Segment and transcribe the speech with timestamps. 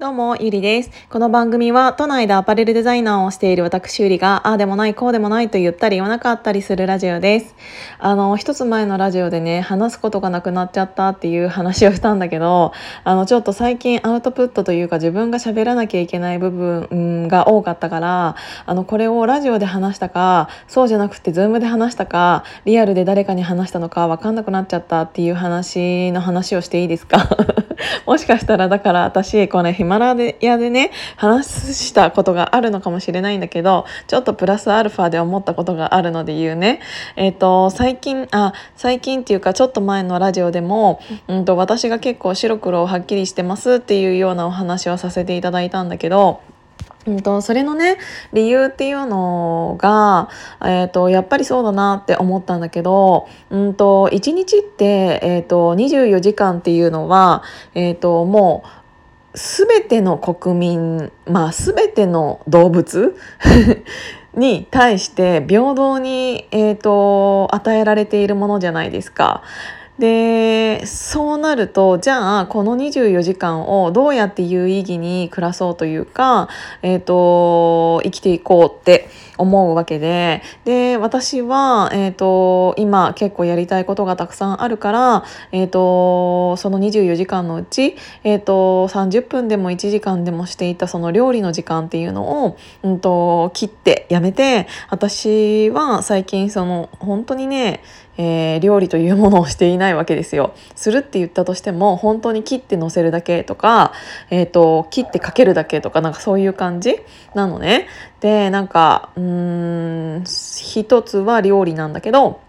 [0.00, 0.90] どうも、ゆりです。
[1.10, 7.54] この番組は、都内でアパレルデザイナーをしている私ゆりが、ああでもない、こうでもないと言ったり言わなかったりするラジオです。
[7.98, 12.72] あの、一つ前のラジオでね、話すことがなくなっちゃったっていう話をしたんだけど、
[13.04, 27.18] あの、ちょっと最近アウトプットというか自分が喋らなきゃいけない部分が多かったから、あの、これをラジオで話したか、そうじゃなくてズームで話したか、リアルで誰かに話したのかわかんなくなっちゃったっていう話の話をしていいですか？
[28.06, 36.80] もしかしたらだから私これマラヤでね話したことがあるのかもしれないんだけどちょっとプラスアルファで思ったことがあるので言うね。
[37.16, 41.44] えっ、ー、と最近あ最近っていうかちょっと前のラジオでも、うん。
[41.44, 46.40] と、私が結構白黒はっきりしてますっていうようなお話をさせていただいたんだけど
[47.06, 47.96] うんと、それのね
[48.32, 50.28] 理由っていうのが、
[50.60, 57.42] えーと、やっぱりそうだなって思ったんだけど、うんと、1日って、えーと、24時間っていうのは、
[57.74, 58.79] えー、ともう
[59.34, 63.16] 全ての国民まあ全ての動物
[64.34, 69.42] に対して平等に、えー、と与えられているものじゃないですか。
[70.00, 76.48] でそうなるとじゃあこの24時間をどうやって有意義に暮らそうというか、
[76.80, 80.42] えーと、生きていこうって思うわけで。
[80.64, 97.82] で私は、えーと、今結構やりたいことがたくさんあるから、えーと、その24時間のうち、えー、と30分でも1時間でもしていたその料理の時間っていうのを、うんと切ってやめて私は最近その本当にね
[98.22, 100.52] えー、料理というものをしていないわけですよ。
[100.76, 103.92] するって言ったとしても本当に切ってのせるだけとか、
[104.28, 106.96] えーと、切ってかけるだけとかなんかそういう感じ？
[107.34, 107.88] なのね。
[108.20, 109.22] でなんかうー
[110.20, 112.40] ん一つは料理なんだけど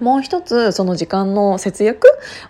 [0.00, 2.06] もう一つその時間の節約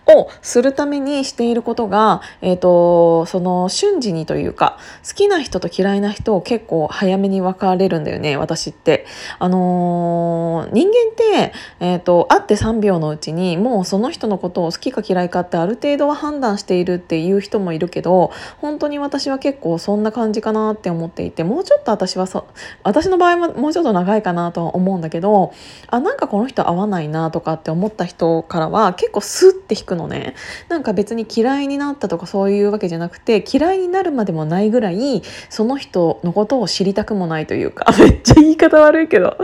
[0.06, 9.06] をするためにしていることが、えーと、その瞬時にというか好きな人と嫌いな人を結構早めに分かれるんだよね私って。
[9.38, 22.46] あのー、人間って、えーと、会って3秒のうちにもうその人のことを好きか嫌いかってある程度は判断しているっていう人もいるけど本当に私は結構そんな感じかなって思っていてもうちょっと私はそ
[22.82, 25.52] 私の場合はもうちょっと長いかなとは思うんだけど
[25.88, 30.34] あなんかこの人合わないなととかって思った人からは結構スッて引くのね
[30.68, 39.36] なんか別に嫌いになったとかそういうわけじゃなくて嫌いになるまでもないぐらいその人のことを知りたくもないというか めっちゃ言い方悪いけどっ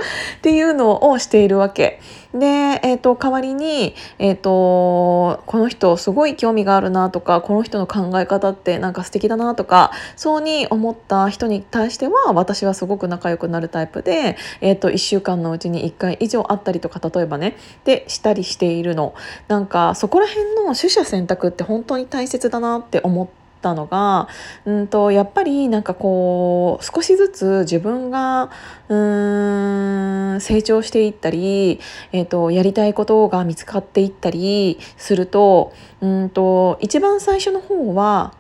[0.43, 2.01] ていうのをしているわけ。
[2.39, 2.47] で、
[2.83, 19.15] えーと、代わりに、えーと、この人すごい興味があるなとかこの人の考え方ってなんか素敵だなとかそうに思った人に対しては私はすごく仲良くなるタイプで、えーと、1週間のうちに1回以上会ったりとか例えばねでしたりしているの
[19.49, 23.47] なんかそこら辺の取捨選択って本当に大切だなって思って。
[23.63, 24.29] たのが
[24.65, 28.51] うんとやっぱりなんかこう少しずつ自分が
[28.89, 31.81] うーん成長していったり、
[32.13, 38.35] えーと、やりたいことが見つかっていったりするとうんと一番最初の方は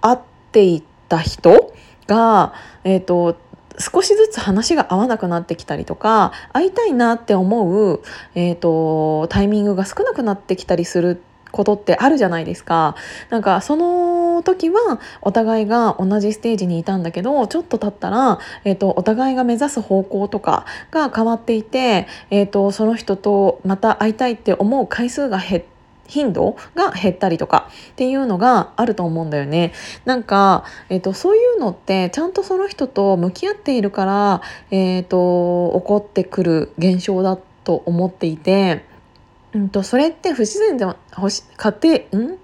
[0.00, 0.18] 会っ
[0.52, 1.72] ていった人
[2.06, 2.52] が、
[2.84, 3.38] えーと
[3.92, 8.02] 少しずつ話が合わなくなってきたりとか会いたいなって思う、
[8.34, 11.22] えーとタイミングが少なくなってきたりする
[11.54, 12.96] ことってあるじゃないですか。
[13.30, 25.73] なんかその時はお互いが同じステージにいたんだけどちょっと経ったら、えーと、お互いが目指す方向とかが変わっていて、えーと、その人とまた会いたいって思う回数が減って
[26.06, 29.72] 頻度が減ったりとかっていうのがあると思うんだよね。
[30.04, 38.84] なんか、えーと、そういうのってちゃんとその人と向き合っているから、えーと起こってくる現象だと思っていて。
[39.54, 40.96] うんと、それって不自然では
[41.56, 41.74] 家
[42.12, 42.38] 庭ん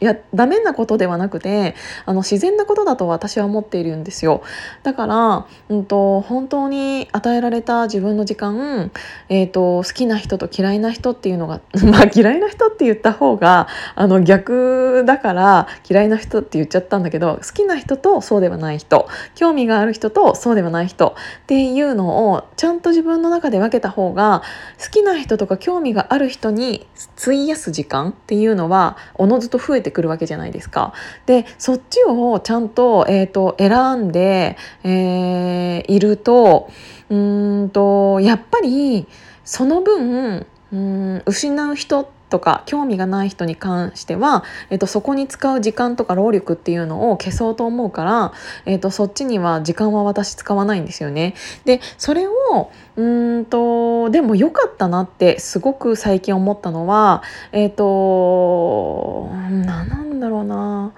[0.00, 1.74] いやダメなことではなくて
[2.06, 4.42] あの自然なことだと私は思っているんですよ。
[4.82, 8.90] だから、うんと、本当に与えられた自分の時間、
[9.28, 24.42] えーと、好きな人と嫌いな人っていうのが まあ嫌いな人って言った方があの逆だから嫌いな人って言っちゃったんだけど好きな人とそうではない人興味がある人とそうではない人っていうのをちゃんと自分の中で分けた方が
[24.82, 26.86] 好きな人とか興味がある人に
[27.20, 30.92] 費やす時間っていうのはおのずと増えててくるわけじゃないですか。
[31.26, 36.70] でそっちをちゃんと,、えーと、選んで、えー、いると
[37.10, 39.06] うんとやっぱり
[39.44, 48.32] その分うん失う人ってとか興味がない人に関しては、えっと、そこに使う時間とか労力っていうのを消そうと思うから、
[48.64, 51.34] えっと、そっちには時間は私使わないんですよね。
[51.64, 57.22] でそれをうんとでも良かったなってすごく最近思ったのは
[57.52, 60.92] えっと何なんだろうな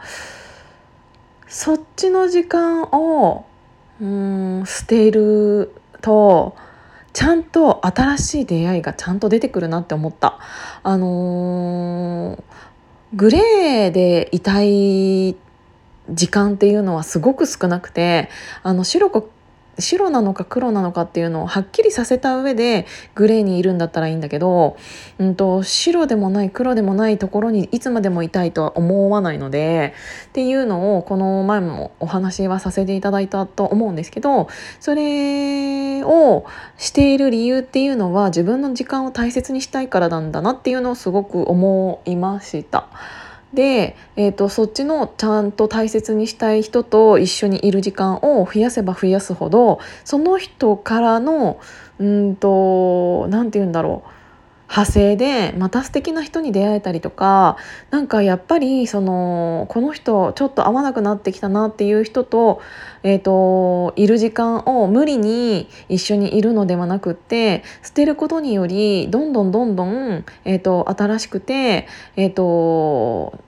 [1.49, 3.47] そっちの時間を
[4.01, 6.57] うん捨てると
[7.13, 10.39] ちゃんと新しい出会いがちゃんと出てくるなって思った。
[10.83, 12.43] あのー、
[13.15, 15.37] グレーでいたい
[16.11, 18.29] 時間っていうのはすごく少なくて
[18.63, 19.31] あの白く
[19.79, 24.77] 白なのか黒なのかっていうのをはっきりさせた上でグレーにいるんだったらいいんだけど、
[25.19, 29.95] うんと、白でもない黒でもないところにいつまでもいたいとは思わないので
[30.27, 34.49] っていうのをこの前もお話はさせていただいたと思うんですけど
[34.81, 36.45] それを
[36.77, 42.89] している理由っていうのは自分の時間を大切にしたいからなんだなっていうのをすごく思いました。
[43.55, 51.61] で、えーと、そっちのちゃんと大切にしたい人と一緒にいる時間を増やせば増やすほどその人からの
[51.99, 54.22] うんと何て言うんだろう。
[54.73, 57.59] 派生でまた素敵な人に出会えたりとか
[57.91, 62.63] なんかやっぱりそのこの人ちょっと合わなくなってきたなっていう人と,、
[63.03, 71.87] えーと、いる時間を無理に一緒にいるのではなくって捨てることによりどんどんどんどん、えーと、新しくて
[72.17, 73.39] えっ、ー、と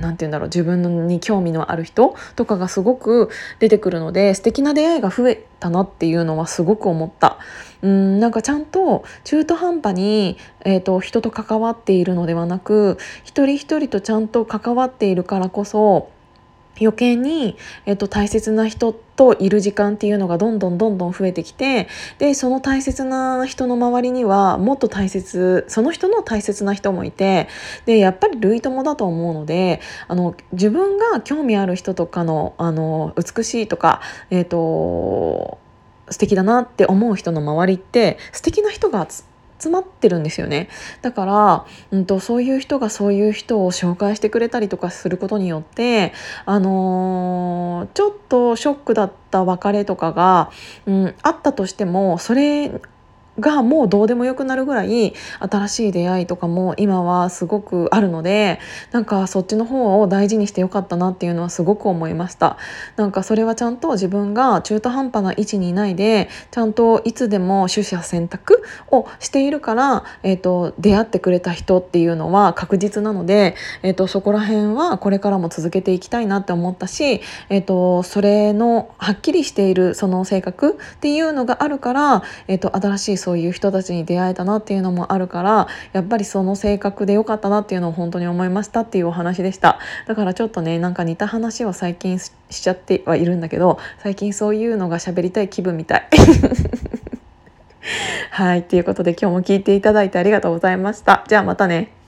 [0.00, 3.30] 何て言うんだろう自分に興味のある人とかがすごく
[3.60, 7.38] 出てくるので素敵な出会いが増えたなっていうのはすごく思った。
[7.82, 16.08] うんなんかちゃんと中途半端に、えーと、人と関わっているのではなく一人一人とちゃんと関わっているからこそ
[16.80, 21.88] 余計に、えっと、大切な人といる時間っていうのがどんどんどんどん増えてきて
[22.18, 27.48] でその大切な人の周りにはもっと大切その人の大切な人もいて
[27.84, 35.58] でやっぱり類友だと思うのであの自分が興味ある人とかのあの美しいとか、えっと
[36.10, 39.22] 素敵だなって思う人の周りって素敵な人が集
[39.68, 40.68] まってるんですよね。
[41.02, 46.12] だから、うんと、そういう人がそういう人を紹介してくれたりとかすることによって
[46.46, 50.50] あのー、ちょっとショックだった別れとかが、
[50.86, 52.70] うん、あったとしてもそれ
[53.42, 58.58] がもうどうでもよくなるぐらい新しい出会いとかも今はすごくあるので
[58.92, 62.56] なんかそっちの方を大事にしてよかったなっていうのはすごく思いました。
[62.96, 89.78] なんかそれはちゃんと自分が中途半端な位置にいないでちゃんといつでも取捨選択をしているから、えーと、出会ってくれた人っていうのは確実なので、えーと、そこら辺はこれからも続けていきたいなって思ったし、えーと、それのはっきりしているその性格っていうのがあるから、えー、と新しいそういう人たちに出会えたなっていうのもあるからやっぱりその性格で良かったなっていうのを本当に思いましたっていうお話でした。
[90.06, 96.08] だからちょっとねなんか似た話を最近しちゃってはいるんだけど最近そういうのが喋りたい気分みたい。
[98.32, 101.24] はいということで今日も聞いていただいてありがとうございました。
[101.26, 102.01] じゃあまたね。